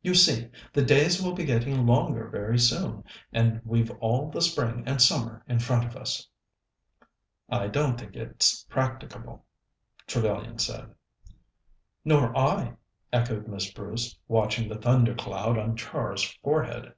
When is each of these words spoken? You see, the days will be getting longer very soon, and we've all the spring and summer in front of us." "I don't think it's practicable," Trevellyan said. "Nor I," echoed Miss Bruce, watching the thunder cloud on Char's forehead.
You 0.00 0.14
see, 0.14 0.48
the 0.72 0.84
days 0.84 1.20
will 1.20 1.32
be 1.32 1.44
getting 1.44 1.84
longer 1.88 2.28
very 2.28 2.56
soon, 2.56 3.02
and 3.32 3.60
we've 3.64 3.90
all 3.98 4.30
the 4.30 4.40
spring 4.40 4.84
and 4.86 5.02
summer 5.02 5.42
in 5.48 5.58
front 5.58 5.84
of 5.84 5.96
us." 5.96 6.28
"I 7.50 7.66
don't 7.66 7.98
think 7.98 8.14
it's 8.14 8.62
practicable," 8.70 9.44
Trevellyan 10.06 10.60
said. 10.60 10.94
"Nor 12.04 12.32
I," 12.38 12.74
echoed 13.12 13.48
Miss 13.48 13.72
Bruce, 13.72 14.16
watching 14.28 14.68
the 14.68 14.78
thunder 14.78 15.16
cloud 15.16 15.58
on 15.58 15.74
Char's 15.76 16.22
forehead. 16.22 16.92